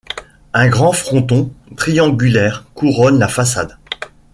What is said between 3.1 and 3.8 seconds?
la façade.